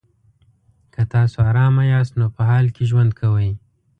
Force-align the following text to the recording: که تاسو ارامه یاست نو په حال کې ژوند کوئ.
که 0.93 1.01
تاسو 1.11 1.37
ارامه 1.49 1.83
یاست 1.93 2.13
نو 2.19 2.27
په 2.35 2.41
حال 2.49 2.65
کې 2.75 2.83
ژوند 2.89 3.11
کوئ. 3.19 3.51